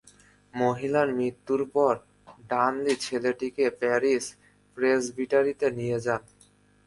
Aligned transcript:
মহিলার 0.53 1.07
মৃত্যুর 1.17 1.61
পর, 1.75 1.93
ডানলি 2.49 2.93
ছেলেটিকে 2.99 3.65
প্যারিশ 3.81 4.23
প্রেসবিটারীতে 4.77 5.67
নিয়ে 5.71 5.97
যান। 6.05 6.21